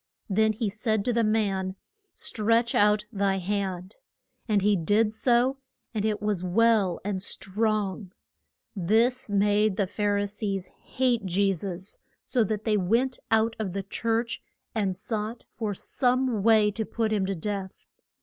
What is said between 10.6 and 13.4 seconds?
hate Je sus, so that they went